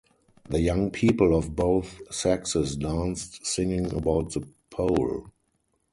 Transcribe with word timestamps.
The 0.49 0.59
young 0.59 0.89
people 0.89 1.37
of 1.37 1.55
both 1.55 2.01
sexes 2.11 2.75
danced 2.75 3.45
singing 3.45 3.93
about 3.93 4.31
the 4.33 4.47
pole. 4.71 5.27